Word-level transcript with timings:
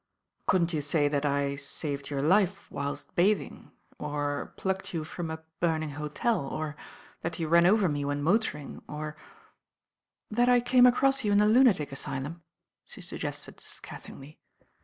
"Couldn't 0.47 0.73
you 0.73 0.81
say 0.81 1.07
that 1.07 1.27
I 1.27 1.55
saved 1.55 2.09
your 2.09 2.23
life 2.23 2.71
whilst 2.71 3.15
bathing, 3.15 3.69
or 3.99 4.51
plucked 4.57 4.95
you 4.95 5.03
from 5.03 5.29
a 5.29 5.43
burning 5.59 5.91
hotel, 5.91 6.39
or 6.47 6.75
that 7.21 7.37
you 7.37 7.47
ran 7.47 7.67
over 7.67 7.87
me 7.87 8.03
when 8.03 8.23
motoring, 8.23 8.81
or" 8.89 9.15
"That 10.31 10.49
I 10.49 10.59
came 10.59 10.87
across 10.87 11.23
you 11.23 11.31
in 11.31 11.39
a 11.39 11.45
lunatic 11.45 11.91
asylum,'* 11.91 12.41
•he 12.87 13.03
suggested 13.03 13.59
scathingly. 13.59 14.39